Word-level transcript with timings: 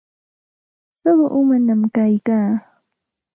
Suqu 0.99 1.25
umañaq 1.39 1.81
kayka. 1.95 2.37